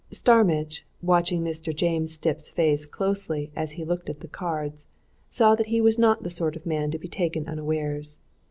Starmidge, 0.11 0.83
watching 1.03 1.43
Mr. 1.43 1.71
James 1.75 2.11
Stipp's 2.17 2.49
face 2.49 2.87
closely 2.87 3.51
as 3.55 3.73
he 3.73 3.85
looked 3.85 4.09
at 4.09 4.21
the 4.21 4.27
cards, 4.27 4.87
saw 5.29 5.53
that 5.53 5.67
he 5.67 5.79
was 5.79 5.99
not 5.99 6.23
the 6.23 6.29
sort 6.31 6.55
of 6.55 6.65
man 6.65 6.89
to 6.89 6.97
be 6.97 7.07
taken 7.07 7.47
unawares. 7.47 8.17